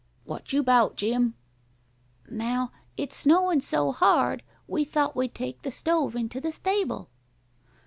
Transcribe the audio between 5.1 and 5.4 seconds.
we'd